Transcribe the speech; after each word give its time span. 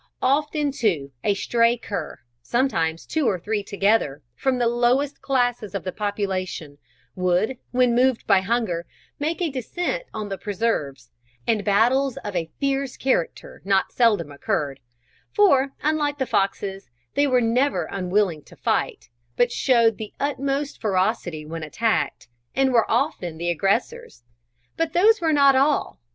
Often, 0.23 0.71
too, 0.71 1.11
a 1.23 1.35
stray 1.35 1.77
cur, 1.77 2.17
sometimes 2.41 3.05
two 3.05 3.27
or 3.29 3.39
three 3.39 3.61
together, 3.61 4.23
from 4.33 4.57
the 4.57 4.65
lowest 4.65 5.21
classes 5.21 5.75
of 5.75 5.83
the 5.83 5.91
population, 5.91 6.79
would, 7.13 7.59
when 7.69 7.93
moved 7.93 8.25
by 8.25 8.41
hunger, 8.41 8.87
make 9.19 9.43
a 9.43 9.51
descent 9.51 10.05
on 10.11 10.27
the 10.29 10.39
preserves, 10.39 11.11
and 11.45 11.63
battles 11.63 12.17
of 12.25 12.35
a 12.35 12.49
fierce 12.59 12.97
character 12.97 13.61
not 13.63 13.91
seldom 13.91 14.31
occurred, 14.31 14.79
for, 15.31 15.73
unlike 15.83 16.17
the 16.17 16.25
foxes, 16.25 16.89
they 17.13 17.27
were 17.27 17.39
never 17.39 17.85
unwilling 17.91 18.41
to 18.45 18.55
fight, 18.55 19.07
but 19.37 19.51
showed 19.51 19.99
the 19.99 20.15
utmost 20.19 20.81
ferocity 20.81 21.45
when 21.45 21.61
attacked, 21.61 22.27
and 22.55 22.73
were 22.73 22.89
often 22.89 23.37
the 23.37 23.51
aggressors. 23.51 24.23
But 24.77 24.93
those 24.93 25.21
were 25.21 25.31
not 25.31 25.55
all. 25.55 25.99